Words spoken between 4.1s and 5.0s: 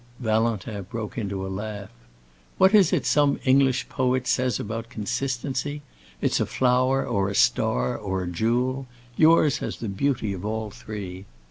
says about